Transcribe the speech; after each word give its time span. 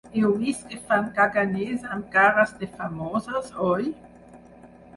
Heu 0.19 0.29
vist 0.43 0.63
que 0.69 0.79
fan 0.91 1.11
caganers 1.17 1.85
amb 1.97 2.09
cares 2.17 2.55
de 2.63 2.71
famosos, 2.81 3.55
oi? 3.69 3.95